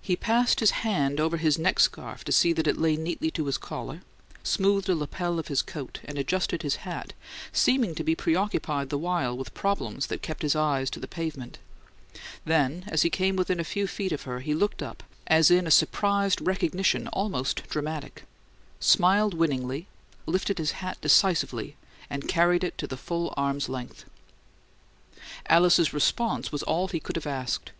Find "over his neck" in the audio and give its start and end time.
1.20-1.78